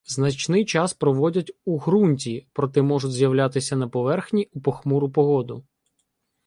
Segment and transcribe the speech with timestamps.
[0.05, 5.63] Значний час проводять у ґрунті, проте можуть з'являтися на поверхні у похмуру погоду.